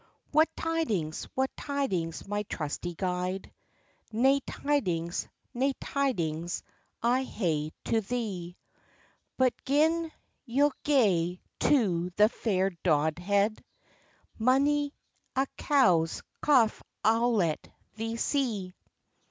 [0.31, 3.53] "What tidings, what tidings, my trusty guide?"
[4.11, 6.63] "Nae tidings, nae tidings,
[7.03, 8.57] I hae to thee;
[9.37, 10.11] But, gin
[10.43, 13.63] ye'll gae to the fair Dodhead,
[14.39, 14.95] Mony
[15.35, 18.73] a cow's cauf I'll let thee see."